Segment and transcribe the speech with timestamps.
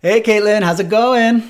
[0.00, 1.42] Hey, Caitlin, how's it going?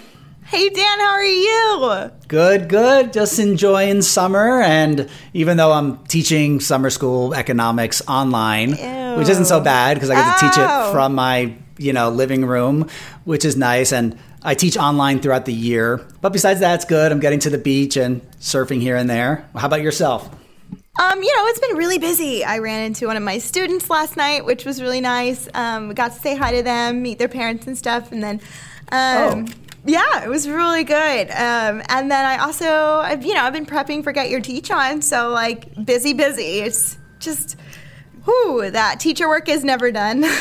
[0.45, 2.11] Hey, Dan, how are you?
[2.29, 3.13] Good, good.
[3.13, 4.63] Just enjoying summer.
[4.63, 9.19] And even though I'm teaching summer school economics online, Ew.
[9.19, 12.47] which isn't so bad because I get to teach it from my, you know, living
[12.47, 12.89] room,
[13.25, 13.93] which is nice.
[13.93, 15.99] And I teach online throughout the year.
[16.23, 17.13] But besides that, it's good.
[17.13, 19.47] I'm getting to the beach and surfing here and there.
[19.57, 20.35] How about yourself?
[20.99, 22.45] Um, you know, it's been really busy.
[22.45, 25.49] I ran into one of my students last night, which was really nice.
[25.55, 28.41] Um, we got to say hi to them, meet their parents and stuff, and then,
[28.91, 29.47] um, Oh.
[29.87, 31.31] yeah, it was really good.
[31.31, 34.71] Um, and then I also, I've, you know, I've been prepping for Get Your Teach
[34.73, 36.59] On, so like busy, busy.
[36.61, 37.57] It's just,
[38.27, 40.25] whoo, that teacher work is never done.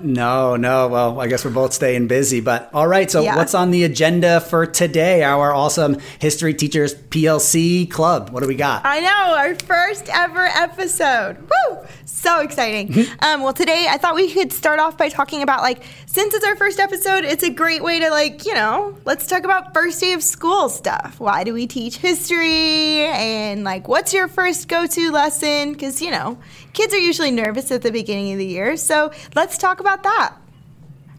[0.00, 0.88] No, no.
[0.88, 2.40] Well, I guess we're both staying busy.
[2.40, 3.10] But all right.
[3.10, 3.36] So, Yeah.
[3.36, 5.22] what's on the agenda for today?
[5.22, 8.30] Our awesome History Teachers PLC Club.
[8.30, 8.82] What do we got?
[8.84, 11.36] I know, our first ever episode.
[11.40, 11.78] Woo!
[12.04, 13.06] So exciting.
[13.20, 16.44] um, well, today I thought we could start off by talking about like, since it's
[16.44, 20.00] our first episode, it's a great way to like, you know, let's talk about first
[20.00, 21.18] day of school stuff.
[21.20, 23.06] Why do we teach history?
[23.06, 25.72] And like, what's your first go to lesson?
[25.72, 26.38] Because, you know,
[26.72, 28.76] kids are usually nervous at the beginning of the year.
[28.76, 30.34] So let's talk about that.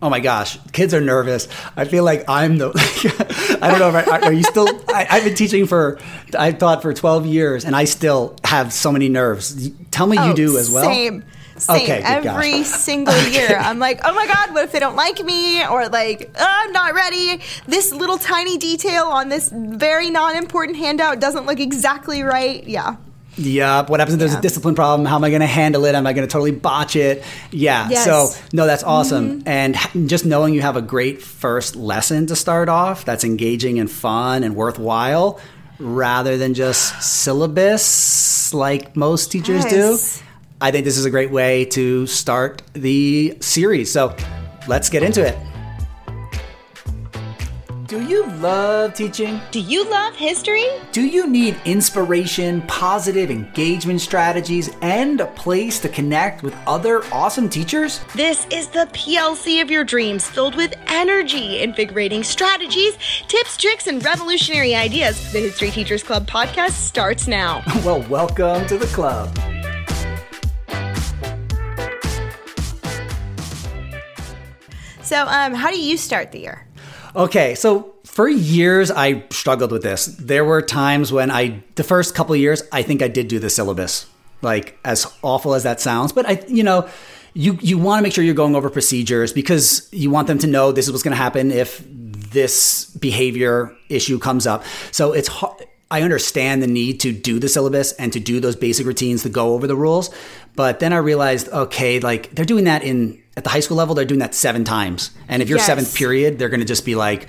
[0.01, 1.47] Oh my gosh, kids are nervous.
[1.77, 2.71] I feel like I'm the.
[3.61, 3.97] I don't know.
[3.97, 4.67] If I, are you still?
[4.89, 5.97] I, I've been teaching for.
[6.37, 9.69] I taught for 12 years, and I still have so many nerves.
[9.91, 10.83] Tell me you Oh, do as well.
[10.83, 11.23] Same.
[11.55, 11.75] Same.
[11.83, 12.35] Okay, good gosh.
[12.35, 13.55] Every single year.
[13.57, 15.65] I'm like, oh my God, what if they don't like me?
[15.65, 17.39] Or like, oh, I'm not ready.
[17.67, 22.61] This little tiny detail on this very non important handout doesn't look exactly right.
[22.67, 22.97] Yeah.
[23.37, 23.89] Yep.
[23.89, 24.39] What happens if there's Yeah.
[24.39, 25.05] a discipline problem?
[25.07, 25.95] How am I going to handle it?
[25.95, 27.23] Am I going to totally botch it?
[27.51, 27.89] Yeah.
[27.89, 28.05] Yes.
[28.05, 29.41] So, no, that's awesome.
[29.41, 29.47] Mm-hmm.
[29.95, 33.89] And just knowing you have a great first lesson to start off that's engaging and
[33.89, 35.39] fun and worthwhile
[35.79, 40.19] rather than just syllabus like most teachers Yes.
[40.19, 40.23] do.
[40.61, 43.91] I think this is a great way to start the series.
[43.91, 44.15] So,
[44.67, 45.35] let's get into it.
[47.93, 49.39] Do you love teaching?
[49.51, 50.65] Do you love history?
[50.91, 57.47] Do you need inspiration, positive engagement strategies, and a place to connect with other awesome
[57.47, 58.01] teachers?
[58.15, 62.97] This is the PLC of your dreams, filled with energy, invigorating strategies,
[63.27, 65.31] tips, tricks, and revolutionary ideas.
[65.31, 67.63] The History Teachers Club podcast starts now.
[67.85, 69.37] Well, welcome to the club.
[75.03, 76.65] So, um, how do you start the year?
[77.15, 80.05] Okay, so for years I struggled with this.
[80.05, 83.49] There were times when I, the first couple years, I think I did do the
[83.49, 84.07] syllabus,
[84.41, 86.11] like as awful as that sounds.
[86.11, 86.89] But I, you know,
[87.35, 90.47] you you want to make sure you're going over procedures because you want them to
[90.47, 94.63] know this is what's going to happen if this behavior issue comes up.
[94.91, 95.65] So it's hard.
[95.91, 99.29] I understand the need to do the syllabus and to do those basic routines to
[99.29, 100.09] go over the rules.
[100.55, 103.95] But then I realized, okay, like they're doing that in at the high school level,
[103.95, 105.11] they're doing that seven times.
[105.27, 105.65] And if you're Yes.
[105.65, 107.27] seventh period, they're going to just be like,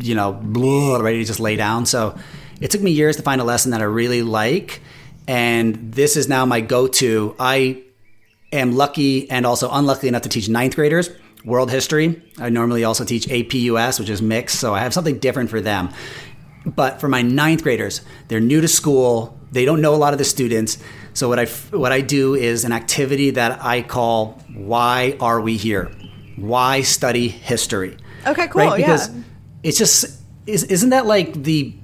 [0.00, 1.86] you know, blah, ready to just lay down.
[1.86, 2.16] So
[2.60, 4.80] it took me years to find a lesson that I really like.
[5.28, 7.34] And this is now my go to.
[7.38, 7.82] I
[8.52, 11.10] am lucky and also unlucky enough to teach ninth graders
[11.44, 12.20] world history.
[12.38, 14.58] I normally also teach APUS, which is mixed.
[14.58, 15.90] So I have something different for them.
[16.66, 19.38] But for my ninth graders, they're new to school.
[19.52, 20.78] They don't know a lot of the students.
[21.14, 25.56] So what I what I do is an activity that I call "Why Are We
[25.56, 25.90] Here?"
[26.36, 27.96] Why study history?
[28.26, 28.76] Okay, cool, yeah.
[28.76, 29.10] Because
[29.62, 31.74] it's just is, isn't that like the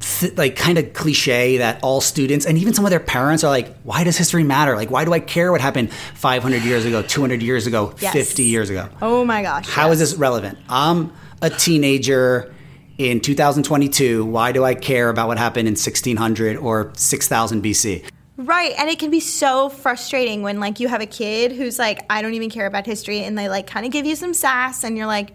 [0.00, 3.50] th- like kind of cliche that all students and even some of their parents are
[3.50, 4.74] like, why does history matter?
[4.76, 8.12] Like, why do I care what happened 500 years ago, 200 years ago, Yes.
[8.14, 8.88] 50 years ago?
[9.02, 9.68] Oh my gosh.
[9.68, 10.56] How is this relevant?
[10.68, 12.54] I'm a teenager
[13.00, 14.26] in 2022.
[14.26, 18.04] Why do I care about what happened in 1600 or 6000 BC?
[18.36, 22.04] Right, and it can be so frustrating when like you have a kid who's like,
[22.10, 24.84] I don't even care about history, and they like kind of give you some sass,
[24.84, 25.30] and you're like,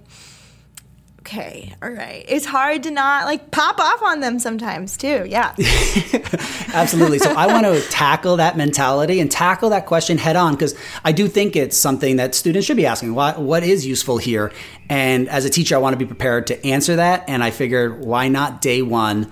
[1.26, 2.24] okay, all right.
[2.28, 5.26] It's hard to not like pop off on them sometimes too.
[5.28, 5.56] Yeah.
[6.74, 7.18] Absolutely.
[7.18, 11.12] So I want to tackle that mentality and tackle that question head on because I
[11.12, 13.16] do think it's something that students should be asking.
[13.16, 14.52] What, what is useful here?
[14.88, 17.24] And as a teacher, I want to be prepared to answer that.
[17.28, 19.32] And I figured, why not day one?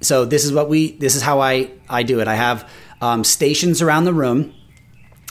[0.00, 2.28] So this is what we, this is how I, I do it.
[2.28, 4.54] I have um, stations around the room.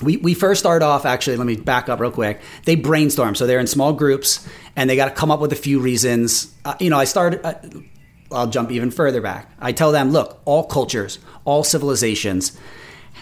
[0.01, 2.42] We, we first start off actually let me back up real quick.
[2.65, 5.57] They brainstorm so they're in small groups and they got to come up with a
[5.57, 6.53] few reasons.
[6.65, 7.53] Uh, you know i started uh,
[8.31, 9.51] i'll jump even further back.
[9.59, 12.57] I tell them look all cultures all civilizations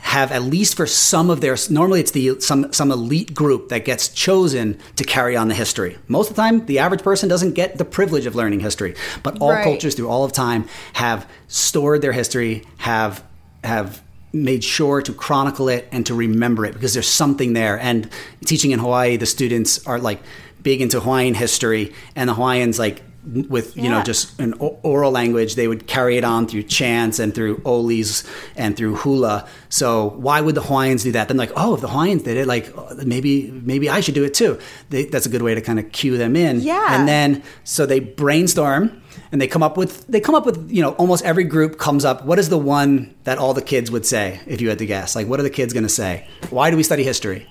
[0.02, 3.84] have at least for some of their normally it's the some some elite group that
[3.86, 5.98] gets chosen to carry on the history.
[6.08, 9.38] Most of the time the average person doesn't get the privilege of learning history but
[9.42, 9.64] all Right.
[9.64, 13.24] cultures through all of time have stored their history have
[13.64, 17.80] have made sure to chronicle it and to remember it because there's something there.
[17.80, 18.10] And
[18.46, 20.22] teaching in hawaii the students are like
[20.62, 25.56] big into Hawaiian history, and the Hawaiians like with you know just an oral language
[25.56, 29.48] they would carry it on through chants and through olis and through hula.
[29.69, 31.27] So why would the hawaiians do that?
[31.27, 32.74] Then like oh if the hawaiians did it like
[33.06, 34.60] maybe maybe i should do it too.
[34.89, 36.62] They, that's a good way to kind of cue them in.
[36.62, 36.98] Yeah.
[36.98, 39.01] and then so they brainstorm
[39.31, 42.06] and they come up with they come up with you know almost every group comes
[42.06, 44.86] up what is the one that all the kids would say if you had to
[44.86, 45.16] guess?
[45.16, 46.27] Like what are the kids going to say?
[46.50, 47.48] Why do we study history?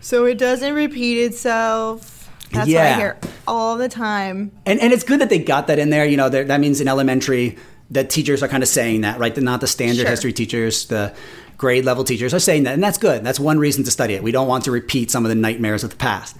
[0.00, 2.21] So it doesn't repeat itself.
[2.52, 2.94] That's what Yeah.
[2.96, 3.16] I hear
[3.46, 4.52] all the time.
[4.66, 6.04] And and it's good that they got that in there.
[6.04, 7.56] You know, that means in elementary,
[7.90, 9.34] that teachers are kind of saying that, right?
[9.34, 10.10] They're not the standard Sure.
[10.10, 11.12] history teachers, the
[11.58, 13.22] grade level teachers are saying that, and that's good.
[13.22, 14.22] That's one reason to study it.
[14.22, 16.36] We don't want to repeat some of the nightmares of the past.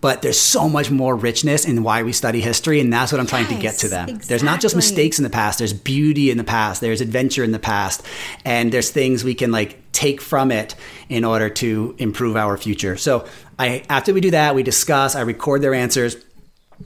[0.00, 3.26] But there's so much more richness in why we study history, and that's what I'm
[3.26, 4.20] trying to get to Yes, them.
[4.26, 7.52] There's not just mistakes in the past, there's beauty in the past, there's adventure in
[7.52, 8.02] the past,
[8.44, 10.74] and there's things we can like take from it
[11.08, 12.96] in order to improve our future.
[12.98, 13.24] So
[13.58, 16.16] I after we do that, we discuss, I record their answers.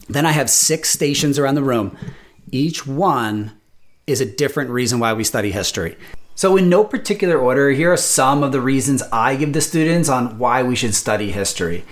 [0.08, 1.96] Then I have six stations around the room.
[2.50, 3.52] Each one
[4.06, 5.96] is a different reason why we study history.
[6.34, 10.08] So, in no particular order, here are some of the reasons I give the students
[10.08, 11.84] on why we should study history.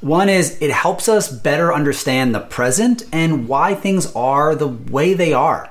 [0.00, 5.12] One is it helps us better understand the present and why things are the way
[5.12, 5.70] they are.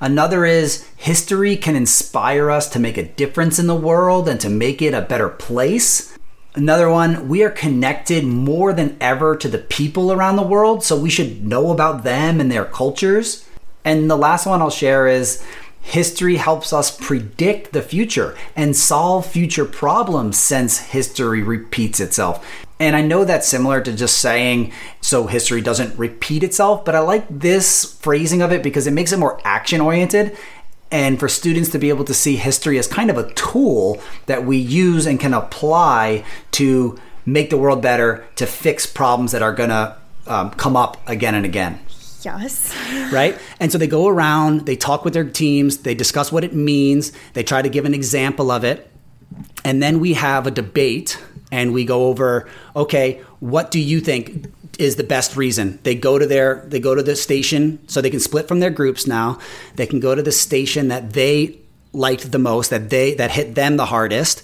[0.00, 4.50] Another is history can inspire us to make a difference in the world and to
[4.50, 6.15] make it a better place.
[6.56, 10.98] Another one, we are connected more than ever to the people around the world, so
[10.98, 13.46] we should know about them and their cultures.
[13.84, 15.44] And the last one I'll share is
[15.82, 22.44] history helps us predict the future and solve future problems since history repeats itself.
[22.80, 27.00] And I know that's similar to just saying so history doesn't repeat itself, but I
[27.00, 30.36] like this phrasing of it because it makes it more action oriented
[30.96, 34.46] and for students to be able to see history as kind of a tool that
[34.46, 39.52] we use and can apply to make the world better, to fix problems that are
[39.52, 39.94] going to
[40.26, 41.78] um, come up again and again
[42.26, 42.74] Yes.
[43.12, 43.38] right?
[43.60, 47.12] And so they go around, they talk with their teams, they discuss what it means,
[47.34, 48.90] they try to give an example of it,
[49.64, 51.22] and then we have a debate
[51.52, 55.78] and we go over, okay, what do you think is the best reason?
[55.82, 58.70] They go to their they go to the station so they can split from their
[58.70, 59.38] groups now.
[59.74, 61.58] They can go to the station that they
[61.92, 64.42] liked the most, that they that hit them the hardest.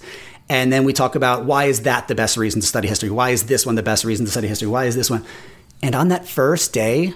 [0.49, 3.09] And then we talk about why is that the best reason to study history?
[3.09, 4.67] Why is this one the best reason to study history?
[4.67, 5.25] Why is this one?
[5.81, 7.13] And on that first day,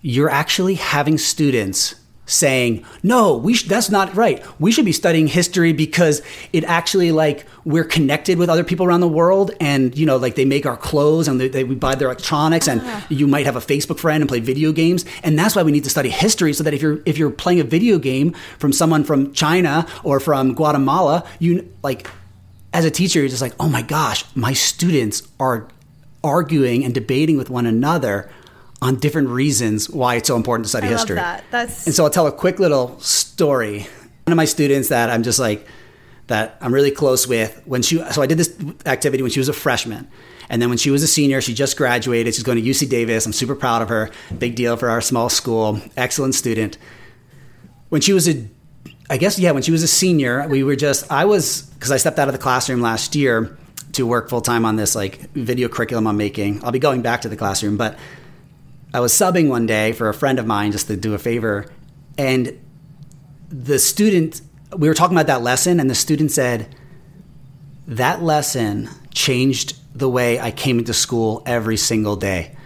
[0.00, 1.94] you're actually having students
[2.26, 4.44] saying no we sh- that's not right.
[4.60, 9.00] We should be studying history because it actually like we're connected with other people around
[9.00, 11.94] the world and you know like they make our clothes and they, they, we buy
[11.94, 13.06] their electronics and ah.
[13.08, 15.04] you might have a facebook friend and play video games.
[15.22, 17.60] And that's why we need to study history so that if you're if you're playing
[17.60, 22.08] a video game from someone from china or from guatemala you like
[22.72, 25.68] as a teacher you're just like oh my gosh my students are
[26.22, 28.30] arguing and debating with one another
[28.86, 31.16] on different reasons why it's so important to study I love history.
[31.16, 31.44] that.
[31.50, 33.80] That's- and so I'll tell a quick little story.
[34.26, 35.66] One of my students that I'm just like
[36.28, 39.48] that I'm really close with when she so I did this activity when she was
[39.48, 40.06] a freshman.
[40.48, 42.32] And then when she was a senior, she just graduated.
[42.34, 43.26] She's going to UC Davis.
[43.26, 44.10] I'm super proud of her.
[44.38, 45.80] Big deal for our small school.
[45.96, 46.78] Excellent student.
[47.88, 48.46] When she was a
[49.10, 51.96] I guess yeah, when she was a senior, we were just I was because I
[51.96, 53.56] stepped out of the classroom last year
[53.92, 56.62] to work full time on this like video curriculum I'm making.
[56.64, 57.98] I'll be going back to the classroom, but
[58.96, 61.66] I was subbing one day for a friend of mine just to do a favor,
[62.16, 62.58] and
[63.50, 64.40] the student
[64.74, 66.74] we were talking about that lesson, and the student said
[67.88, 72.56] that lesson changed the way I came into school every single day.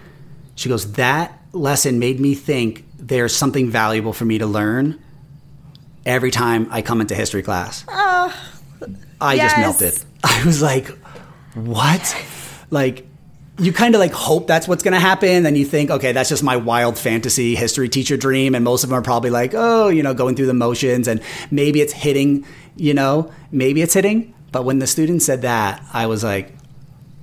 [0.55, 5.03] She goes, that lesson made me think there's something valuable for me to learn
[6.07, 7.85] every time I come into history class.
[7.89, 8.51] Ah.
[9.21, 10.05] I just melted.
[10.23, 10.87] I was like,
[11.55, 12.17] what?
[12.71, 13.10] Like,
[13.61, 15.43] you kind of like hope that's what's going to happen.
[15.43, 18.55] Then you think, okay, that's just my wild fantasy history teacher dream.
[18.55, 21.21] And most of them are probably like, oh, you know, going through the motions and
[21.51, 24.35] maybe it's hitting, you know, maybe it's hitting.
[24.53, 26.55] But when the student said that, I was like,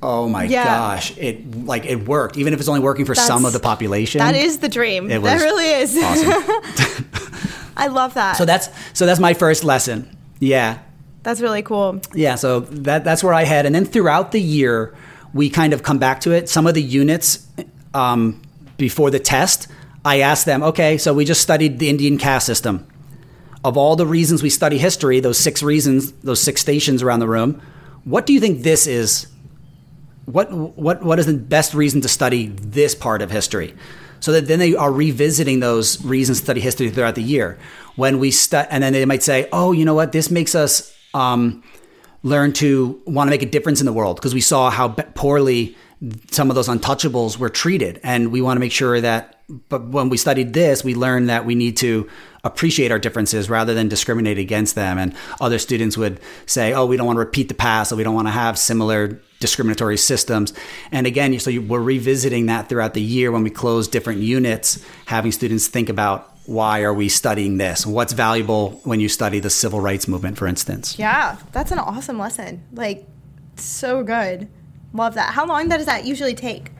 [0.03, 0.63] oh my Yeah.
[0.65, 2.37] gosh, it like it worked.
[2.37, 4.19] Even if it's only working for some of the population.
[4.19, 5.09] That is the dream.
[5.09, 5.97] It that really is.
[5.97, 7.03] awesome.
[7.77, 8.37] I love that.
[8.37, 10.15] so that's so that's my first lesson.
[10.39, 10.79] Yeah.
[11.23, 11.99] that's really cool.
[12.13, 14.95] Yeah, so that that's where I head, and then throughout the year,
[15.37, 16.49] we kind of come back to it.
[16.49, 17.47] Some of the units
[17.93, 18.41] um,
[18.77, 19.67] before the test,
[20.03, 22.87] I asked them, okay, so we just studied the Indian caste system.
[23.63, 27.27] Of all the reasons we study history, those six reasons, those six stations around the
[27.27, 27.61] room,
[28.03, 29.27] what do you think this is?
[30.25, 33.75] What what what is the best reason to study this part of history?
[34.19, 37.57] So that then they are revisiting those reasons to study history throughout the year.
[37.95, 40.95] When we stu- and then they might say, oh, you know what, this makes us
[41.13, 41.63] um,
[42.23, 45.75] learn to want to make a difference in the world because we saw how poorly
[46.29, 47.99] some of those untouchables were treated.
[48.03, 51.45] And we want to make sure that, but when we studied this, we learned that
[51.45, 52.07] we need to
[52.43, 54.97] appreciate our differences rather than discriminate against them.
[54.97, 58.03] And other students would say, oh, we don't want to repeat the past, or we
[58.03, 60.53] don't want to have similar discriminatory systems.
[60.91, 64.83] And again, so you, we're revisiting that throughout the year when we close different units,
[65.05, 67.85] having students think about why are we studying this?
[67.85, 70.97] What's valuable when you study the civil rights movement, for instance?
[70.97, 72.63] Yeah, that's an awesome lesson.
[72.73, 73.05] Like,
[73.57, 74.47] so good.
[74.93, 75.33] Love that.
[75.33, 76.71] How long does that usually take?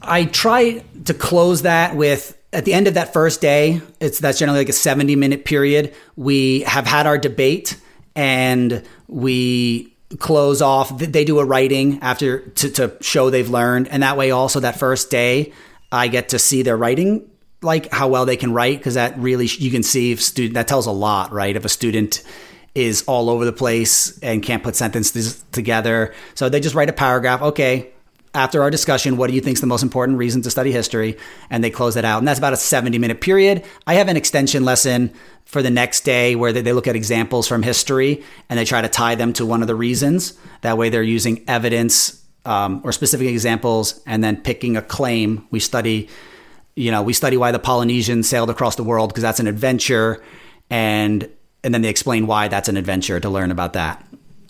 [0.00, 3.82] I try to close that with at the end of that first day.
[4.00, 5.94] It's that's generally like a 70 minute period.
[6.16, 7.78] We have had our debate
[8.16, 10.96] and we close off.
[10.98, 14.78] They do a writing after to, to show they've learned, and that way also that
[14.78, 15.52] first day
[15.92, 17.29] I get to see their writing
[17.62, 20.68] like how well they can write because that really you can see if student that
[20.68, 21.56] tells a lot right?
[21.56, 22.22] If a student
[22.74, 26.14] is all over the place and can't put sentences together.
[26.34, 27.90] So they just write a paragraph okay
[28.32, 31.16] after our discussion what do you think is the most important reason to study history?
[31.50, 32.18] And they close it out.
[32.18, 33.64] And that's about a 70 minute period.
[33.86, 35.12] I have an extension lesson
[35.44, 38.88] for the next day where they look at examples from history and they try to
[38.88, 40.38] tie them to one of the reasons.
[40.60, 45.60] That way they're using evidence um, or specific examples and then picking a claim we
[45.60, 46.08] study
[46.80, 50.22] you know, we study why the Polynesians sailed across the world because that's an adventure,
[50.70, 51.28] and
[51.62, 54.04] and then they explain why that's an adventure to learn about that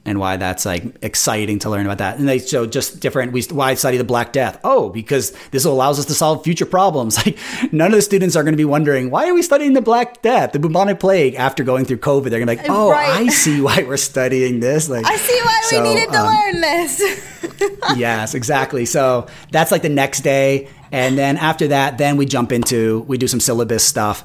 [0.04, 2.19] and why that's like exciting to learn about that.
[2.19, 3.33] And they show just different.
[3.33, 4.59] We why study the Black Death?
[4.64, 7.19] Oh, because this allows us to solve future problems.
[7.26, 7.38] Like
[7.71, 10.23] none of the students are going to be wondering why are we studying the Black
[10.23, 12.30] Death, the bubonic plague after going through COVID.
[12.30, 13.11] They're going to be like, oh, right.
[13.11, 14.88] I see why we're studying this.
[14.88, 17.59] Like I see why so, we needed to um, learn this.
[17.97, 18.87] yes, exactly.
[18.87, 23.19] So that's like the next day and then after that, then we jump into we
[23.19, 24.25] do some syllabus stuff,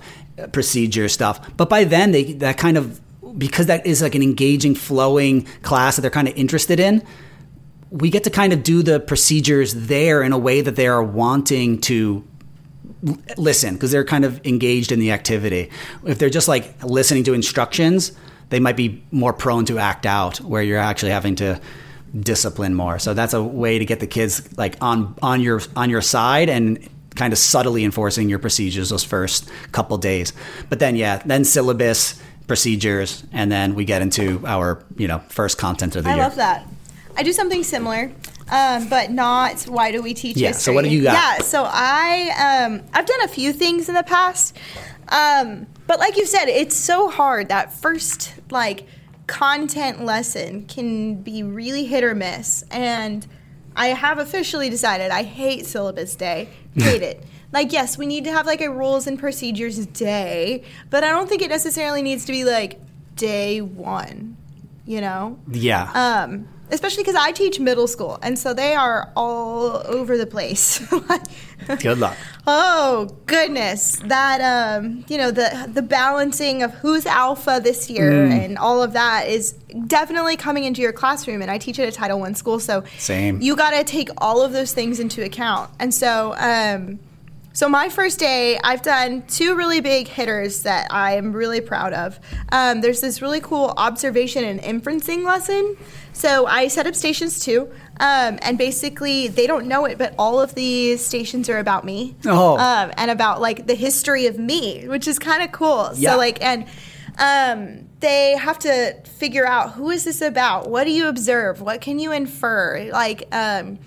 [0.51, 1.55] procedure stuff.
[1.57, 2.99] But by then, they that kind of
[3.37, 7.03] because that is like an engaging, flowing class that they're kind of interested in.
[7.91, 11.03] We get to kind of do the procedures there in a way that they are
[11.03, 12.25] wanting to
[13.37, 15.69] listen because they're kind of engaged in the activity.
[16.05, 18.11] If they're just like listening to instructions,
[18.49, 21.59] they might be more prone to act out where you're actually having to
[22.19, 22.99] discipline more.
[22.99, 26.49] So that's a way to get the kids like on on your on your side
[26.49, 30.33] and kind of subtly enforcing your procedures those first couple days.
[30.69, 35.57] But then yeah, then syllabus, procedures, and then we get into our, you know, first
[35.57, 36.23] content of the I year.
[36.23, 36.67] I love that.
[37.17, 38.11] I do something similar.
[38.47, 40.61] Um, but not why do we teach yeah, history?
[40.61, 41.13] so what do you got?
[41.13, 44.55] Yeah, so I um, I've done a few things in the past.
[45.09, 48.87] Um, but like you said, it's so hard that first like
[49.27, 52.63] content lesson can be really hit or miss.
[52.69, 53.25] And
[53.75, 56.49] I have officially decided I hate syllabus day.
[56.75, 57.23] Hate it.
[57.55, 61.29] Like, yes, we need to have like a rules and procedures day, but I don't
[61.29, 62.81] think it necessarily needs to be like
[63.15, 64.35] day one,
[64.85, 65.39] you know?
[65.49, 65.89] Yeah.
[65.95, 70.85] Um, especially because I teach middle school, and so they are all over the place.
[71.79, 72.17] Good luck.
[72.45, 78.31] Oh goodness, that um, you know the the balancing of who's alpha this year mm.
[78.31, 79.53] and all of that is
[79.87, 81.41] definitely coming into your classroom.
[81.41, 83.39] And I teach at a Title One school, so same.
[83.39, 86.35] You got to take all of those things into account, and so.
[86.37, 86.99] Um,
[87.55, 91.93] so my first day, I've done two really big hitters that I am really proud
[91.93, 92.19] of.
[92.51, 95.77] Um, there's this really cool observation and inferencing lesson.
[96.11, 100.41] So I set up stations too, um, and basically they don't know it, but all
[100.41, 102.57] of these stations are about me, oh.
[102.57, 105.91] um, and about like the history of me, which is kind of cool.
[105.95, 106.11] Yeah.
[106.11, 106.67] So like and.
[107.17, 110.69] Um, they have to figure out who is this about?
[110.69, 111.61] What do you observe?
[111.61, 112.89] What can you infer?
[112.91, 113.79] Like, um,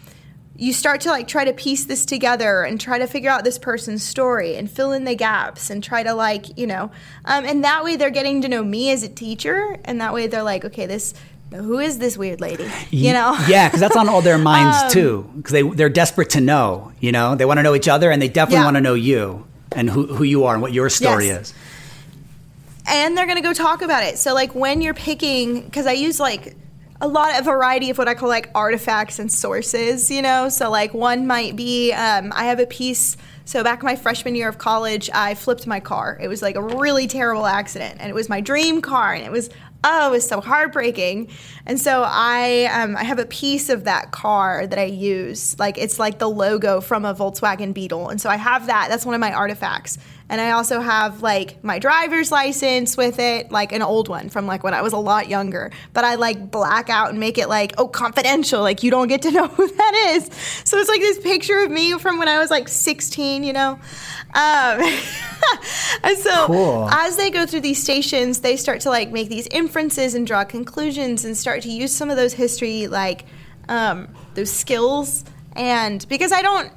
[0.61, 3.59] you start to like try to piece this together and try to figure out this
[3.59, 6.91] person's story and fill in the gaps and try to like you know
[7.25, 10.27] um, and that way they're getting to know me as a teacher and that way
[10.27, 11.15] they're like okay this
[11.51, 12.71] who is this weird lady?
[12.91, 13.35] You know?
[13.49, 16.93] Yeah because that's on all their minds um, too because they, they're desperate to know
[17.01, 17.37] you know?
[17.37, 18.65] They want to know each other and they definitely yeah.
[18.65, 21.51] want to know you and who, who you are and what your story yes.
[21.51, 21.55] is.
[22.87, 24.19] And they're going to go talk about it.
[24.19, 26.57] So like when you're picking because i use like
[27.01, 30.49] a lot of variety of what I call like artifacts and sources, you know.
[30.49, 33.17] So like one might be um, I have a piece.
[33.45, 36.19] So back in my freshman year of college, I flipped my car.
[36.21, 39.31] It was like a really terrible accident, and it was my dream car, and it
[39.31, 39.49] was
[39.85, 41.31] oh, it was so heartbreaking.
[41.69, 45.77] And so I um, I have a piece of that car that I use, like
[45.77, 48.89] it's like the logo from a Volkswagen Beetle, and so I have that.
[48.89, 49.99] That's one of my artifacts.
[50.31, 54.47] And I also have like my driver's license with it, like an old one from
[54.47, 55.71] like when I was a lot younger.
[55.95, 58.61] But I like black out and make it like, oh, confidential.
[58.61, 60.31] Like you don't get to know who that is.
[60.65, 63.79] So it's like this picture of me from when I was like 16, you know?
[64.35, 64.83] Um,
[66.03, 66.89] and so cool.
[66.91, 70.45] as they go through these stations, they start to like make these inferences and draw
[70.45, 73.25] conclusions and start to use some of those history, like
[73.69, 75.25] um, those skills
[75.55, 76.71] And because I don't,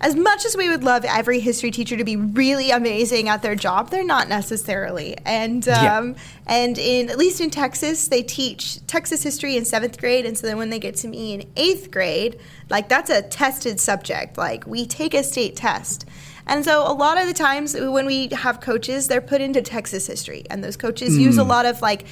[0.00, 3.56] as much as we would love every history teacher to be really amazing at their
[3.56, 5.16] job, they're not necessarily.
[5.24, 5.98] And Yeah.
[5.98, 6.14] um,
[6.46, 10.46] and in at least in Texas, they teach Texas history in seventh grade, and so
[10.46, 14.38] then when they get to me in eighth grade, like that's a tested subject.
[14.38, 16.04] Like we take a state test.
[16.46, 20.06] And so a lot of the times when we have coaches, they're put into Texas
[20.06, 22.06] history, and those coaches use a lot of like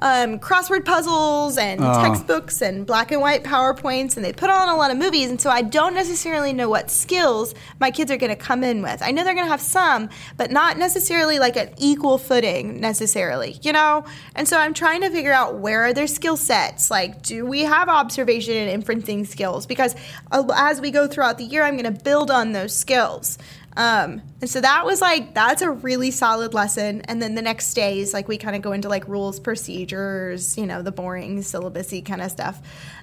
[0.00, 2.02] um, crossword puzzles and Oh.
[2.02, 5.30] textbooks and black and white PowerPoints, and they put on a lot of movies.
[5.30, 8.82] And so I don't necessarily know what skills my kids are going to come in
[8.82, 9.00] with.
[9.02, 13.58] I know they're going to have some, but not necessarily like an equal footing necessarily,
[13.62, 14.04] you know?
[14.34, 16.90] And so I'm trying to figure out where are their skill sets?
[16.90, 19.66] Like, do we have observation and inferencing skills?
[19.66, 19.94] Because
[20.32, 23.38] uh, as we go throughout the year, I'm going to build on those skills.
[23.76, 27.00] Um, and so that was like that's a really solid lesson.
[27.02, 30.66] And then the next days, like we kind of go into like rules, procedures, you
[30.66, 32.60] know, the boring syllabusy kind of stuff.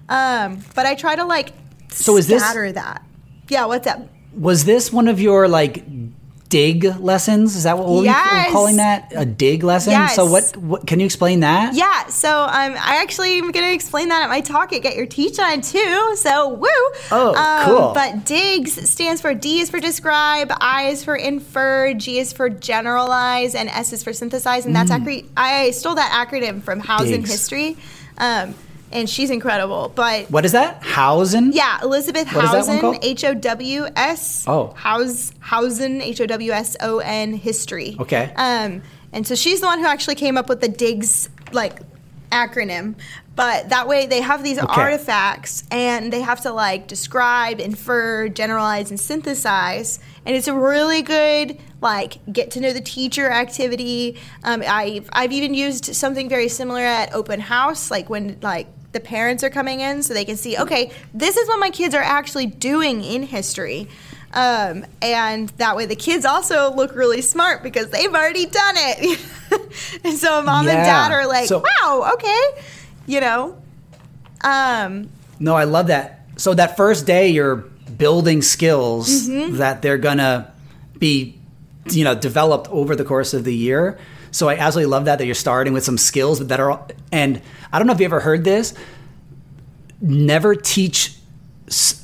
[0.09, 1.53] Um, but I try to like
[1.91, 3.03] So is this- that.
[3.47, 4.07] Yeah, what's up?
[4.37, 5.83] Was this one of your like
[6.49, 7.55] dig lessons?
[7.55, 8.51] Is that what we're Yes.
[8.51, 9.11] calling that?
[9.15, 9.91] A dig lesson?
[9.91, 10.15] Yes.
[10.15, 11.75] So what, what can you explain that?
[11.75, 14.95] Yeah, so um, I actually am going to explain that at my talk at Get
[14.95, 16.15] Your Teach On too.
[16.15, 16.67] So woo!
[17.11, 17.91] Oh, um, cool.
[17.93, 22.49] But DIGS stands for D is for describe, I is for infer, G is for
[22.49, 24.65] generalize, and S is for synthesize.
[24.65, 27.31] And that's actually I stole that acronym from Housing DIGS.
[27.31, 27.77] History,
[28.17, 28.55] um,
[28.91, 29.91] and she's incredible.
[29.95, 30.81] But What is that?
[30.83, 31.51] Howson?
[31.53, 32.99] yeah, Elizabeth What is that Howson?
[33.01, 34.45] H O W S.
[34.47, 34.73] Oh.
[34.75, 37.95] House Howson, H O W S O N history.
[37.99, 38.31] Okay.
[38.35, 38.81] Um,
[39.13, 41.79] and so she's the one who actually came up with the DIGS like
[42.31, 42.95] acronym.
[43.35, 44.81] But that way they have these Okay.
[44.81, 49.99] artifacts and they have to like describe, infer, generalize, and synthesize.
[50.25, 54.17] And it's a really good like get to know the teacher activity.
[54.43, 58.99] Um, I've I've even used something very similar at open house, like when like the
[58.99, 62.01] parents are coming in so they can see, okay, this is what my kids are
[62.03, 63.87] actually doing in history.
[64.33, 69.19] Um, and that way the kids also look really smart because they've already done it.
[70.03, 72.41] and so mom and dad are like, So- wow, okay.
[73.07, 73.61] You know?
[74.43, 76.25] Um, No, I love that.
[76.37, 77.57] So that first day, you're
[77.97, 79.57] building skills Mm-hmm.
[79.57, 80.51] that they're gonna
[80.99, 81.37] be,
[81.91, 83.97] you know, developed over the course of the year.
[84.31, 86.85] So I absolutely love that that you're starting with some skills that are.
[87.11, 88.73] And I don't know if you ever heard this.
[90.01, 91.15] Never teach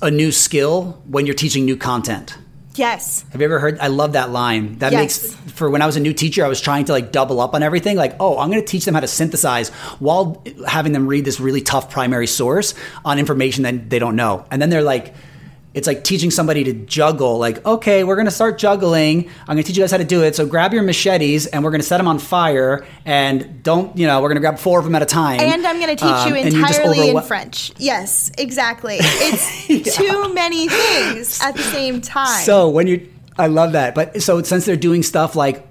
[0.01, 2.37] a new skill when you're teaching new content.
[2.75, 3.23] yes.
[3.31, 3.79] Have you ever heard?
[3.79, 4.77] I love that line.
[4.79, 5.01] That Yes.
[5.01, 7.53] makes for when I was a new teacher, I was trying to like double up
[7.55, 7.95] on everything.
[7.95, 11.39] Like, oh, I'm going to teach them how to synthesize while having them read this
[11.39, 12.73] really tough primary source
[13.05, 15.13] on information that they don't know, and then they're like.
[15.75, 17.37] It's like teaching somebody to juggle.
[17.37, 19.29] Like, okay, we're going to start juggling.
[19.41, 20.33] I'm going to teach you guys how to do it.
[20.35, 22.87] So grab your machetes and we're going to set them on fire.
[23.03, 25.41] And don't, you know, we're going to grab four of them at a time.
[25.41, 27.73] And I'm going to teach Um, you entirely in French.
[27.77, 28.99] Yes, exactly.
[29.01, 32.43] It's too many things at the same time.
[32.45, 33.95] So when you, I love that.
[33.95, 35.67] But so since they're doing stuff like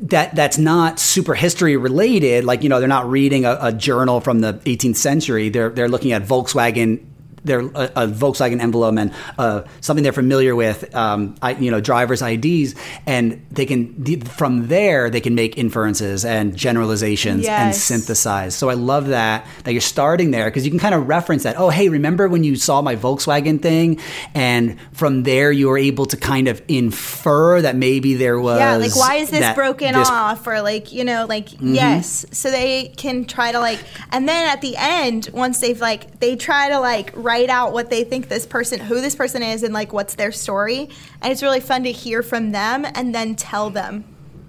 [0.00, 2.44] that, that's not super history related.
[2.44, 5.48] Like you know, they're not reading a, a journal from the 18th century.
[5.50, 7.04] They're they're looking at Volkswagen.
[7.44, 11.80] They're a, a Volkswagen emblem and uh, something they're familiar with, um, I, you know,
[11.80, 12.74] driver's IDs,
[13.06, 18.54] and they can from there they can make inferences and generalizations and synthesize.
[18.54, 21.56] So I love that that you're starting there because you can kind of reference that.
[21.58, 24.00] Oh, hey, remember when you saw my Volkswagen thing?
[24.34, 28.76] And from there, you were able to kind of infer that maybe there was yeah,
[28.76, 31.74] like why is this that- broken this- off or like, you know, like Mm-hmm.
[31.74, 32.26] yes.
[32.30, 33.78] So they can try to like
[34.12, 37.90] and then at the end, once they've like they try to like write out what
[37.90, 40.88] they think this person who this person is and like what's their story.
[41.20, 44.04] And it's really fun to hear from them and then tell them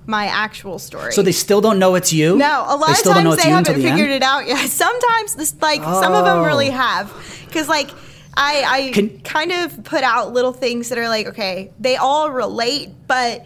[0.06, 1.12] my actual story.
[1.12, 2.38] So they still don't know it's you.
[2.38, 4.24] No, a lot they of still don't know times they haven't the figured end?
[4.24, 4.70] it out yet.
[4.86, 6.46] Sometimes this, like some of them Oh.
[6.46, 7.12] really have,
[7.46, 7.90] because like
[8.36, 12.32] I, I Can- kind of put out little things that are like okay, they all
[12.32, 13.46] relate, but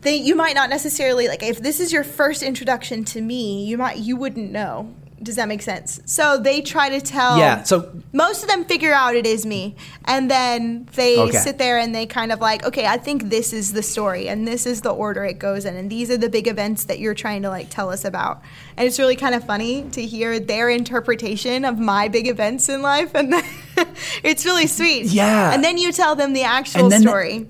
[0.00, 3.76] they you might not necessarily like if this is your first introduction to me, you
[3.76, 4.92] might you wouldn't know.
[5.22, 6.00] Does that make sense?
[6.06, 7.36] So they try to tell.
[7.36, 11.36] Yeah, so- most of them figure out it is me, and then they Okay.
[11.36, 14.48] sit there and they kind of like, okay, I think this is the story, and
[14.48, 17.12] this is the order it goes in, and these are the big events that you're
[17.14, 18.40] trying to like tell us about.
[18.78, 22.80] And it's really kind of funny to hear their interpretation of my big events in
[22.80, 23.34] life, and
[24.24, 25.04] it's really sweet.
[25.06, 25.52] Yeah.
[25.52, 27.46] And then you tell them the actual then the- story.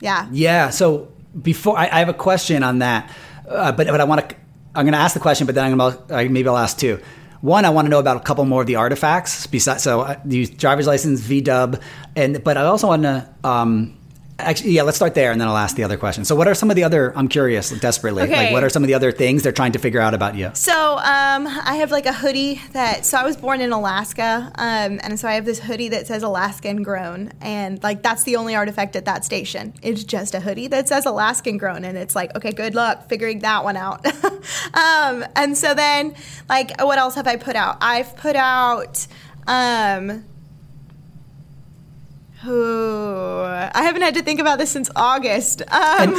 [0.00, 0.26] yeah.
[0.32, 0.70] Yeah.
[0.70, 1.08] So
[1.40, 3.10] before I, I have a question on that,
[3.46, 4.36] uh, but but I want to.
[4.74, 6.78] I'm going to ask the question, but then I'm going to uh, maybe I'll ask
[6.78, 7.00] two.
[7.40, 9.82] One, I want to know about a couple more of the artifacts besides.
[9.82, 11.80] So I use driver's license, VDub,
[12.14, 13.28] and but I also want to.
[13.44, 13.96] Um,
[14.42, 16.24] Actually, yeah, let's start there, and then I'll ask the other question.
[16.24, 17.16] So, what are some of the other?
[17.16, 18.24] I'm curious, desperately.
[18.24, 18.46] Okay.
[18.46, 20.50] Like, what are some of the other things they're trying to figure out about you?
[20.54, 23.06] So um, I have like a hoodie that.
[23.06, 26.22] So I was born in Alaska, um, and so I have this hoodie that says
[26.22, 29.74] Alaskan grown, and like that's the only artifact at that station.
[29.82, 33.40] It's just a hoodie that says Alaskan grown, and it's like, okay, good luck figuring
[33.40, 34.04] that one out.
[34.74, 36.14] um, and so then,
[36.48, 37.78] like, what else have I put out?
[37.80, 39.06] I've put out.
[39.46, 40.24] Um,
[42.46, 45.60] Ooh, I haven't had to think about this since August.
[45.62, 46.16] Um,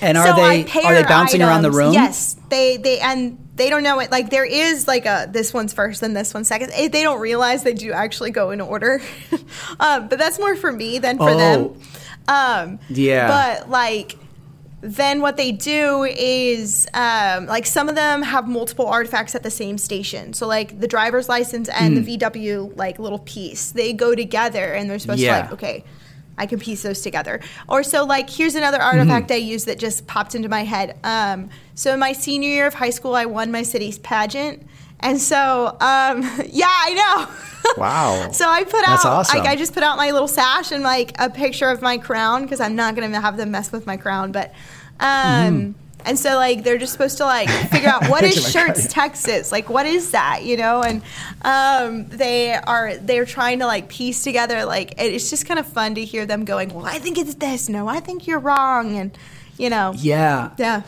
[0.00, 1.92] and are so they- are they bouncing around the room?
[1.94, 4.10] Yes, they they and they don't know it.
[4.10, 6.70] Like there is like a this one's first and this one's second.
[6.70, 9.00] They don't realize they do actually go in order.
[9.80, 11.80] um, but that's more for me than for them.
[12.28, 13.28] Um, Yeah.
[13.28, 14.16] But like
[14.86, 19.50] then what they do is um, like some of them have multiple artifacts at the
[19.50, 20.34] same station.
[20.34, 22.04] So like the driver's license and Hmm.
[22.04, 23.72] the vw like little piece.
[23.72, 25.36] They go together and they're supposed Yeah.
[25.36, 25.84] to like okay
[26.36, 27.40] i can piece those together.
[27.68, 30.96] Or so like here's another artifact i used that just popped into my head.
[31.02, 34.66] Um, so in my senior year of high school i won my city's pageant
[35.04, 36.94] and so um, yeah i
[37.28, 37.34] know
[37.78, 38.30] Wow.
[38.32, 39.38] so I put That's out, awesome.
[39.38, 42.42] like, I just put out my little sash and like a picture of my crown
[42.42, 44.32] because I'm not gonna have them mess with my crown.
[44.32, 44.52] But,
[45.00, 48.50] um, and so like they're just supposed to like figure out what is.
[48.52, 50.82] Shirts Texas, like what is that, you know?
[50.82, 51.00] And
[51.42, 55.94] um, they are they're trying to like piece together like it's just kind of fun
[55.94, 59.16] to hear them going, well, I think it's this, no, I think you're wrong, and
[59.56, 60.50] you know, Yeah.
[60.58, 60.82] yeah.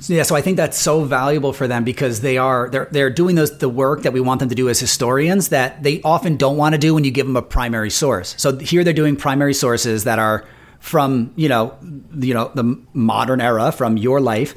[0.00, 3.10] So, yeah, so I think that's so valuable for them because they are they're they're
[3.10, 6.36] doing those the work that we want them to do as historians that they often
[6.36, 8.34] don't want to do when you give them a primary source.
[8.38, 10.44] So here they're doing primary sources that are
[10.78, 11.76] from you know
[12.14, 14.54] you know the modern era from your life,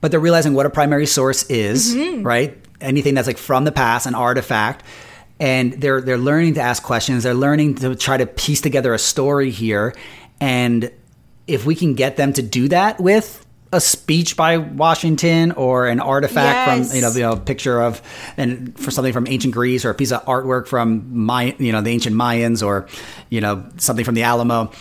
[0.00, 2.22] but they're realizing what a primary source is, mm-hmm.
[2.22, 2.56] right?
[2.80, 4.84] Anything that's like from the past, an artifact.
[5.38, 7.24] And they're they're learning to ask questions.
[7.24, 9.94] They're learning to try to piece together a story here.
[10.40, 10.90] And
[11.46, 13.45] if we can get them to do that with
[13.76, 16.88] a speech by Washington or an artifact Yes.
[16.88, 18.02] from you know the you know, picture of
[18.36, 21.80] and for something from ancient Greece or a piece of artwork from my you know
[21.82, 22.88] the ancient Mayans or
[23.30, 24.72] you know something from the Alamo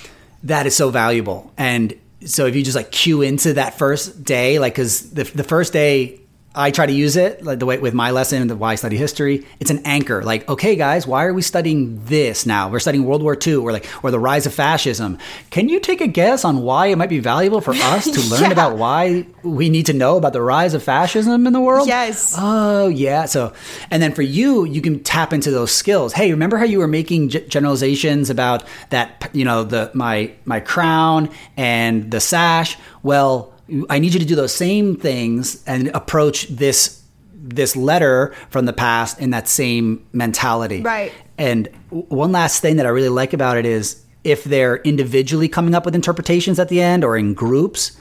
[0.43, 1.93] that is so valuable and
[2.25, 5.73] so if you just like cue into that first day like because the, the first
[5.73, 6.19] day
[6.55, 8.97] I try to use it like the way with my lesson, the why I study
[8.97, 9.45] history.
[9.59, 10.23] It's an anchor.
[10.23, 12.69] Like, okay, guys, why are we studying this now?
[12.69, 15.17] We're studying World War II or like or the rise of fascism.
[15.49, 18.43] Can you take a guess on why it might be valuable for us to learn
[18.43, 18.51] Yeah.
[18.51, 21.87] about why we need to know about the rise of fascism in the world?
[21.87, 22.35] Yes.
[22.37, 23.25] Oh, yeah.
[23.25, 23.53] So,
[23.91, 26.13] and then for you, you can tap into those skills.
[26.13, 29.29] Hey, remember how you were making g- generalizations about that?
[29.33, 32.77] You know, the my my crown and the sash.
[33.03, 33.51] Well,
[33.89, 37.01] I need you to do those same things and approach this
[37.33, 40.81] this letter from the past in that same mentality.
[40.81, 41.13] Right.
[41.37, 45.75] And one last thing that I really like about it is if they're individually coming
[45.75, 47.97] up with interpretations at the end or in groups,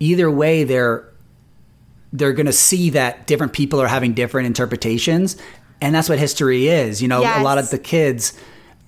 [0.00, 1.08] either way they're
[2.12, 5.36] they're going to see that different people are having different interpretations
[5.80, 8.32] and that's what history is you know a lot of the kids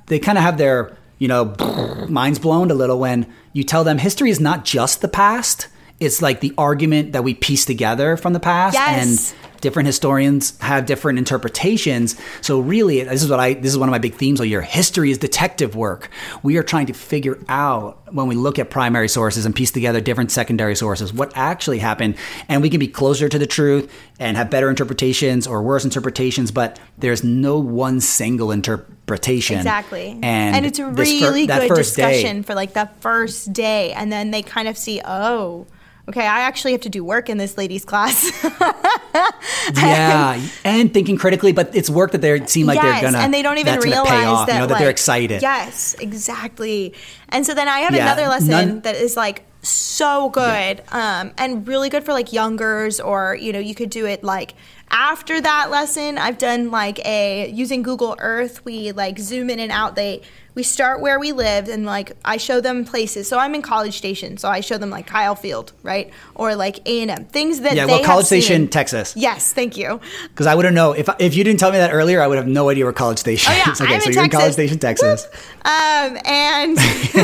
[0.06, 1.54] they kind of have their you know
[2.08, 6.20] minds blown a little when you tell them history is not just the past it's
[6.20, 9.32] like the argument that we piece together from the past Yes.
[9.32, 13.88] and different historians have different interpretations so really this is what i this is one
[13.88, 16.10] of my big themes all year history is detective work
[16.42, 19.98] we are trying to figure out when we look at primary sources and piece together
[20.00, 22.14] different secondary sources what actually happened
[22.48, 26.50] and we can be closer to the truth and have better interpretations or worse interpretations
[26.50, 30.18] but there's no one single interpretation Exactly.
[30.22, 33.92] and, it's a this fir- really good first day- discussion for like the first day.
[33.92, 35.66] And then they kind of see, oh,
[36.08, 38.30] okay, I actually have to do work in this lady's class.
[39.74, 43.32] yeah, and thinking critically, but it's work that they seem like yes, they're gonna and
[43.32, 44.46] they don't even realize off.
[44.46, 45.42] that, you know that like, they're excited.
[45.42, 46.94] Yes, exactly.
[47.28, 51.32] And so then I have Yeah, another lesson none- that is like so good um,
[51.38, 54.54] and really good for like youngers, or you know, you could do it like
[54.90, 56.18] after that lesson.
[56.18, 58.64] I've done like a using Google Earth.
[58.64, 59.96] We like zoom in and out.
[59.96, 60.22] They
[60.56, 63.28] we start where we lived and like I show them places.
[63.28, 66.80] So I'm in College Station, so I show them like Kyle Field, right, or like
[66.88, 68.68] A and M things that Yeah, they well, have College Station, seen.
[68.68, 69.14] Texas.
[69.14, 70.00] Yes, thank you.
[70.28, 72.48] Because I wouldn't know if if you didn't tell me that earlier, I would have
[72.48, 73.52] no idea where College Station.
[73.52, 73.80] Oh yeah, is.
[73.82, 75.26] okay, I'm so in you're in College Station, Texas.
[75.64, 76.78] Um, and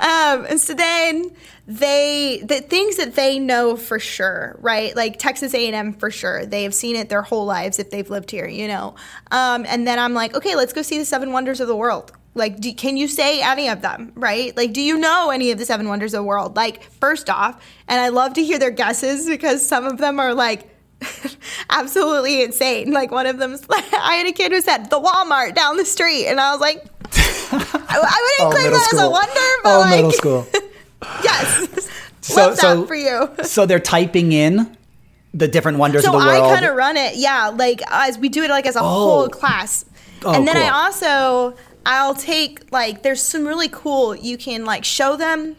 [0.00, 1.32] um, and so then
[1.66, 4.94] they the things that they know for sure, right?
[4.94, 6.46] Like Texas A&M for sure.
[6.46, 8.94] They have seen it their whole lives if they've lived here, you know.
[9.32, 12.12] Um, and then I'm like, okay, let's go see the seven wonders of the world.
[12.38, 14.56] Like, do, can you say any of them, right?
[14.56, 16.56] Like, do you know any of the seven wonders of the world?
[16.56, 20.32] Like, first off, and I love to hear their guesses because some of them are
[20.34, 20.68] like
[21.70, 22.92] absolutely insane.
[22.92, 26.26] Like one of them's I had a kid who said the Walmart down the street,
[26.26, 26.84] and I was like,
[27.52, 30.46] I, I wouldn't claim that as a wonder, but All like, middle school.
[31.22, 31.88] Yes.
[32.20, 33.30] So- Love that for you.
[33.44, 34.76] so they're typing in
[35.32, 36.44] the different wonders So of the world.
[36.44, 38.82] I kind of run it, yeah, like as we do it like as a Oh.
[38.82, 39.84] whole class.
[40.24, 40.64] Oh, and then cool.
[40.64, 41.56] I also
[41.90, 45.56] I'll take like there's some really cool you can like show them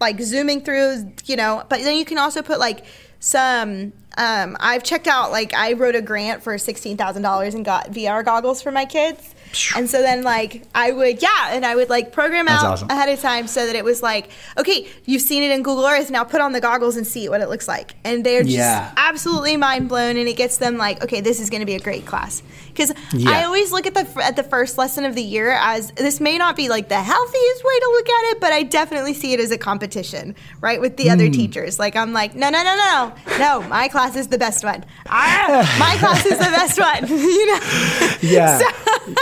[0.00, 2.84] like zooming through, you know, but then you can also put like
[3.18, 7.64] some um, I've checked out like I wrote a grant for sixteen thousand dollars and
[7.64, 9.34] got VR goggles for my kids.
[9.76, 12.90] And so then like I would yeah, and I would like program That's out awesome.
[12.90, 16.10] ahead of time so that it was like, okay, you've seen it in Google Earth,
[16.10, 17.94] now put on the goggles and see what it looks like.
[18.04, 18.92] And they're just Yeah.
[18.96, 21.80] absolutely mind blown and it gets them like, okay, this is going to be a
[21.80, 22.42] great class.
[22.74, 22.92] Cuz
[23.26, 26.38] I always look at the at the first lesson of the year as this may
[26.38, 29.40] not be like the healthiest way to look at it, but I definitely see it
[29.40, 31.10] as a competition, right, with the Hmm.
[31.12, 31.78] other teachers.
[31.78, 33.12] Like I'm like, no, no, no, no.
[33.38, 34.84] No, my class is the best one.
[35.08, 37.60] Ah, my class is the best one, you know.
[38.22, 38.58] yeah.
[39.02, 39.12] So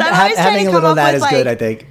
[0.00, 1.86] I'm Ha- always having a little of that is good, I think.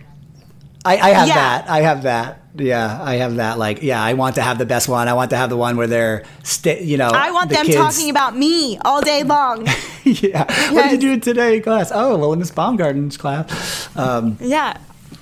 [0.85, 1.35] I, I have Yeah.
[1.35, 1.69] that.
[1.69, 2.39] I have that.
[2.55, 3.57] Yeah, I have that.
[3.57, 5.07] Like, yeah, I want to have the best one.
[5.07, 7.65] I want to have the one where they're, sta you know, I want the them
[7.65, 9.65] kids- talking about me all day long.
[10.03, 10.43] yeah.
[10.71, 11.91] What did you do today in class?
[11.93, 13.89] Oh, well, in Miss Baumgarten's class.
[13.97, 14.77] Um, Yeah.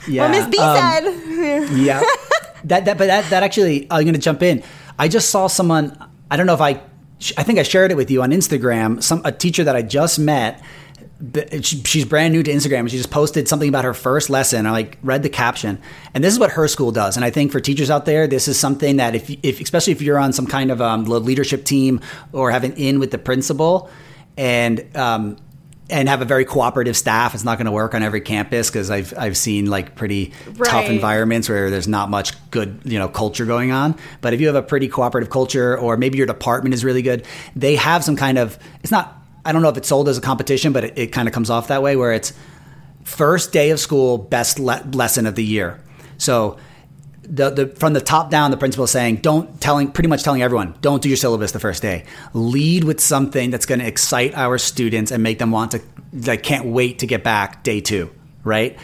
[0.10, 0.24] yeah.
[0.24, 1.69] Well, Miss B um, said.
[1.78, 2.04] yeah.
[2.65, 4.62] That that but that that actually I'm going to jump in.
[5.00, 5.97] I just saw someone.
[6.30, 6.80] I don't know if I.
[7.36, 9.02] I think I shared it with you on Instagram.
[9.02, 10.62] Some a teacher that I just met.
[11.62, 12.89] She's brand new to Instagram.
[12.89, 14.65] She just posted something about her first lesson.
[14.65, 15.79] I like read the caption,
[16.13, 17.15] and this is what her school does.
[17.15, 20.01] And I think for teachers out there, this is something that if, if especially if
[20.01, 22.01] you're on some kind of um, leadership team
[22.34, 23.89] or have an in with the principal,
[24.36, 25.38] and um,
[25.91, 27.36] and have a very cooperative staff.
[27.36, 30.31] It's not going to work on every campus because I've I've seen like pretty
[30.63, 33.95] tough environments where there's not much good you know culture going on.
[34.21, 37.25] But if you have a pretty cooperative culture, or maybe your department is really good,
[37.55, 39.17] they have some kind of it's not.
[39.45, 41.49] I don't know if it's sold as a competition, but it, it kind of comes
[41.49, 42.34] off that way where it's
[43.04, 45.82] first day of school, best le- lesson of the year.
[46.17, 46.58] So
[47.23, 50.41] the, the from the top down, the principal is saying, don't telling pretty much telling
[50.41, 52.06] everyone, don't do your syllabus the first day.
[52.34, 55.82] Lead with something that's going to excite our students and make them want to
[56.13, 58.12] like can't wait to get back day two,
[58.43, 58.77] right?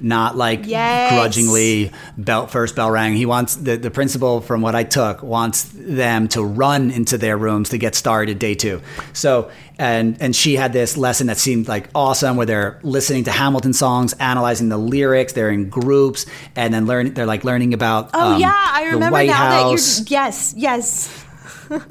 [0.00, 1.12] Not like Yes.
[1.12, 3.14] grudgingly bell first bell rang.
[3.14, 7.36] He wants the, the principal from what I took wants them to run into their
[7.38, 8.82] rooms to get started day two.
[9.12, 13.30] So and and she had this lesson that seemed like awesome where they're listening to
[13.30, 16.26] Hamilton songs, analyzing the lyrics, they're in groups,
[16.56, 19.34] and then learn they're like learning about Oh um, yeah, I the remember White now
[19.34, 19.98] House.
[20.00, 20.20] that you're.
[20.20, 21.24] Yes, yes.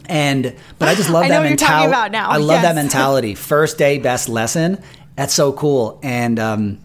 [0.05, 1.89] And but I just love I that know you're talking mentality.
[1.89, 3.33] about now, I love that mentality.
[3.35, 4.81] First day, best lesson.
[5.15, 5.99] That's so cool.
[6.03, 6.79] And um,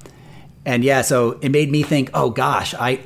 [0.68, 2.10] and yeah, so it made me think.
[2.12, 3.00] Oh gosh, I,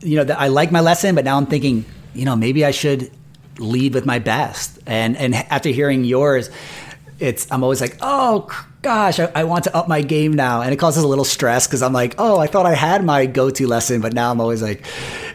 [0.00, 3.12] you know, I like my lesson, but now I'm thinking, you know, maybe I should
[3.58, 4.80] lead with my best.
[4.86, 6.50] And and after hearing yours,
[7.18, 8.48] it's I'm always like, oh
[8.82, 11.66] gosh, I, I want to up my game now, and it causes a little stress
[11.66, 14.62] because I'm like, oh, I thought I had my go-to lesson, but now I'm always
[14.62, 14.84] like,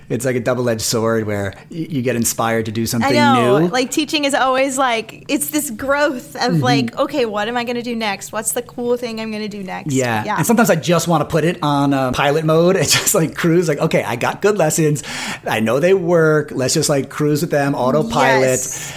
[0.08, 3.60] it's like a double-edged sword where y- you get inspired to do something I know.
[3.60, 3.68] new.
[3.68, 6.64] Like teaching is always like it's this growth of Mm-hmm.
[6.64, 8.32] like, okay, what am I going to do next?
[8.32, 9.92] What's the cool thing I'm going to do next?
[9.94, 10.24] Yeah.
[10.24, 10.38] yeah.
[10.38, 13.36] And sometimes I just want to put it on uh, pilot mode and just like
[13.36, 13.68] cruise.
[13.68, 15.04] Like, okay, I got good lessons.
[15.46, 16.52] I know they work.
[16.52, 18.42] Let's just like cruise with them, autopilot.
[18.44, 18.94] Yes.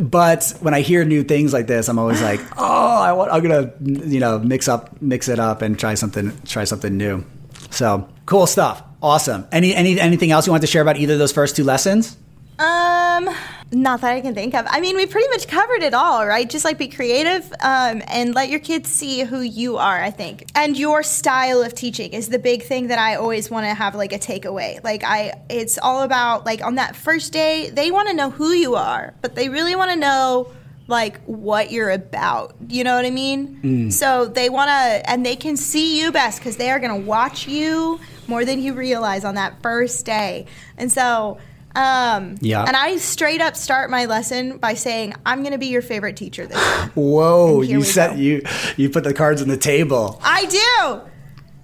[0.00, 3.42] But when I hear new things like this, I'm always like, oh, I want, I'm
[3.42, 7.24] gonna, you know, mix up, mix it up, and try something, try something new.
[7.70, 8.82] So cool stuff.
[9.02, 9.46] Awesome.
[9.50, 12.16] Any, any, anything else you want to share about either of those first two lessons?
[12.58, 13.28] Um,
[13.72, 14.66] not that I can think of.
[14.68, 16.48] I mean, we pretty much covered it all, right?
[16.48, 20.44] Just like be creative um, and let your kids see who you are, I think.
[20.54, 23.94] And your style of teaching is the big thing that I always want to have
[23.94, 24.82] like a takeaway.
[24.84, 28.52] Like I it's all about like on that first day, they want to know who
[28.52, 30.52] you are, but they really want to know
[30.86, 32.54] like what you're about.
[32.68, 33.60] You know what I mean?
[33.90, 37.06] So they want to and they can see you best cuz they are going to
[37.06, 40.46] watch you more than you realize on that first day.
[40.76, 41.38] And so
[41.74, 42.64] um, Yeah.
[42.64, 46.16] And I straight up start my lesson by saying, "I'm going to be your favorite
[46.16, 48.16] teacher this year." Whoa, you set go.
[48.16, 48.42] you
[48.76, 50.20] you put the cards on the table.
[50.22, 51.08] I do.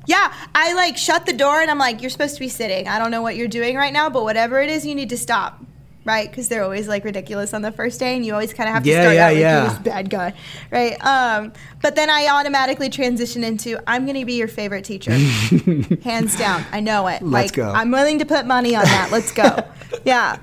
[0.07, 2.89] Yeah, I like shut the door and I'm like, "You're supposed to be sitting.
[2.89, 5.19] I don't know what you're doing right now, but whatever it is, you need to
[5.19, 5.63] stop."
[6.09, 6.31] Right?
[6.31, 8.83] Because they're always like ridiculous on the first day, and you always kind of have
[8.83, 9.61] to Yeah, start yeah, out like yeah.
[9.61, 10.33] you're this bad guy,
[10.71, 10.97] right?
[11.05, 15.13] Um, but then I automatically transition into, "I'm going to be your favorite teacher,
[16.03, 16.65] hands down.
[16.73, 17.21] I know it.
[17.21, 17.71] Let's like, go.
[17.71, 19.11] I'm willing to put money on that.
[19.13, 19.45] Let's go."
[20.07, 20.39] yeah.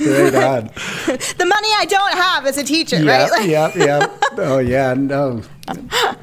[0.00, 0.64] Right on.
[1.06, 3.30] the money I don't have as a teacher, Yep, right?
[3.32, 4.24] Like- yep, yep.
[4.36, 5.42] Oh yeah, no,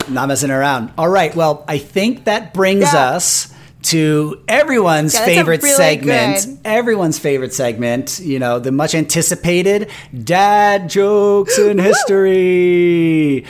[0.07, 0.93] not messing around.
[0.97, 3.09] All right, well, I think that brings Yeah.
[3.09, 3.53] us
[3.85, 6.45] to everyone's Yeah, favorite really segment.
[6.45, 8.19] good- Everyone's favorite segment.
[8.19, 9.89] You know, the much anticipated
[10.23, 13.45] dad jokes in history.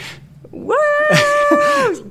[0.52, 0.76] Woo!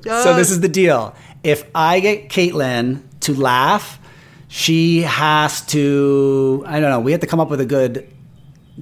[0.04, 1.14] So this is the deal.
[1.42, 3.98] If I get Caitlin to laugh,
[4.48, 6.62] she has to.
[6.66, 7.00] I don't know.
[7.00, 8.06] We have to come up with a good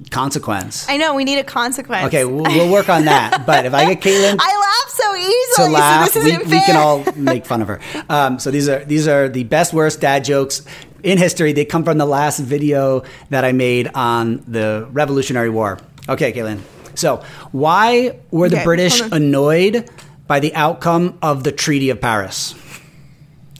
[0.09, 0.87] consequence.
[0.89, 2.07] I know we need a consequence.
[2.07, 3.43] Okay, we'll, we'll work on that.
[3.45, 6.61] But if I get Caitlin I laugh so to easily, laugh, so this we, we
[6.65, 7.79] can all make fun of her.
[8.09, 10.61] Um, so these are these are the best worst dad jokes
[11.03, 11.51] in history.
[11.53, 15.79] They come from the last video that I made on the Revolutionary War.
[16.09, 16.59] Okay, Caitlin.
[16.95, 19.89] So why were the Okay, British annoyed
[20.27, 22.55] by the outcome of the Treaty of Paris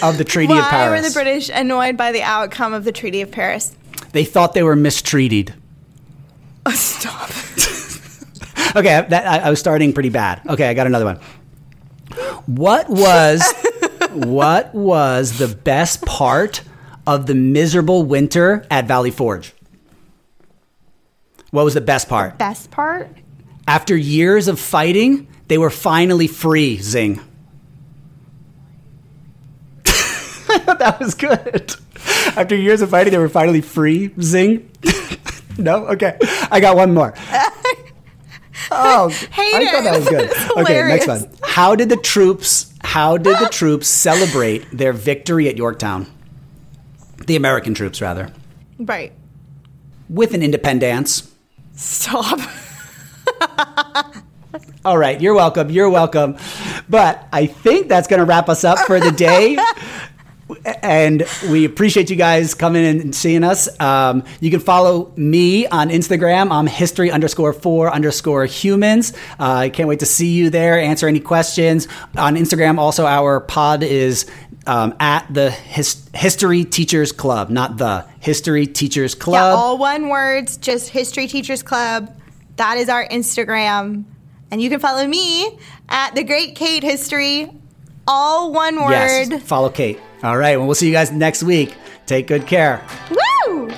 [0.03, 0.73] of the Treaty of Paris?
[0.73, 3.75] Why were the British annoyed by the outcome of the Treaty of Paris?
[4.13, 5.55] They thought they were mistreated.
[6.67, 7.31] Oh, stop.
[8.75, 10.41] Okay, that, I, I was starting pretty bad.
[10.49, 11.19] Okay, I got another one.
[12.47, 13.43] What was
[14.13, 16.63] what was the best part
[17.07, 19.53] of the miserable winter at Valley Forge?
[21.51, 22.39] What was the best part?
[22.39, 23.11] Best part?
[23.69, 26.79] After years of fighting, they were finally free.
[26.79, 27.21] Zing.
[29.87, 31.75] I thought that was good.
[32.37, 34.13] After years of fighting, they were finally free.
[34.21, 34.71] Zing.
[35.59, 36.19] no, okay.
[36.51, 37.15] I got one more.
[38.75, 39.11] Oh, I
[39.71, 40.31] thought that was good.
[40.59, 41.29] Okay, next one.
[41.43, 42.73] How did the troops?
[42.83, 46.07] How did the troops celebrate their victory at Yorktown?
[47.27, 48.31] The American troops, rather,
[48.79, 49.13] Right.
[50.09, 51.31] with an independence.
[51.75, 52.39] Stop.
[54.85, 55.71] All right, you're welcome.
[55.71, 56.37] You're welcome.
[56.89, 59.57] But I think that's going to wrap us up for the day.
[60.83, 63.69] and we appreciate you guys coming and seeing us.
[63.81, 66.51] Um, you can follow me on Instagram.
[66.51, 69.13] I'm history underscore four underscore humans.
[69.39, 71.87] Uh, I can't wait to see you there, answer any questions.
[72.17, 74.27] On Instagram, also, our pod is
[74.67, 79.35] um, at the His- History Teachers Club, not the History Teachers Club.
[79.35, 79.59] Yeah, Club.
[79.59, 82.15] all one words, just History Teachers Club.
[82.57, 84.05] That is our Instagram.
[84.53, 87.51] And you can follow me at The Great Kate History.
[88.07, 88.91] All one word.
[88.91, 89.99] yes, follow Kate.
[90.23, 91.75] All right, well, we'll see you guys next week.
[92.05, 92.87] Take good care.
[93.11, 93.71] Woo!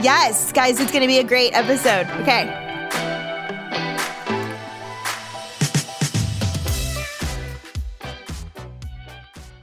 [0.00, 2.08] Yes, guys, it's going to be a great episode.
[2.22, 2.65] Okay.